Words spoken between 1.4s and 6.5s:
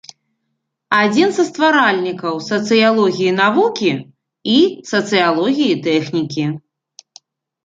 стваральнікаў сацыялогіі навукі і сацыялогіі тэхнікі.